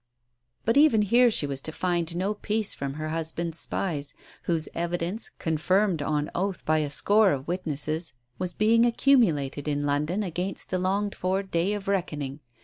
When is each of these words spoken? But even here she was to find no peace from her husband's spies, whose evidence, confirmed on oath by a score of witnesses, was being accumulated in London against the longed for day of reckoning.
But 0.65 0.77
even 0.77 1.03
here 1.03 1.29
she 1.29 1.45
was 1.45 1.61
to 1.61 1.71
find 1.71 2.15
no 2.15 2.33
peace 2.33 2.73
from 2.73 2.95
her 2.95 3.09
husband's 3.09 3.59
spies, 3.59 4.15
whose 4.45 4.67
evidence, 4.73 5.29
confirmed 5.37 6.01
on 6.01 6.31
oath 6.33 6.65
by 6.65 6.79
a 6.79 6.89
score 6.89 7.31
of 7.31 7.47
witnesses, 7.47 8.13
was 8.39 8.55
being 8.55 8.83
accumulated 8.83 9.67
in 9.67 9.85
London 9.85 10.23
against 10.23 10.71
the 10.71 10.79
longed 10.79 11.13
for 11.13 11.43
day 11.43 11.73
of 11.73 11.87
reckoning. 11.87 12.39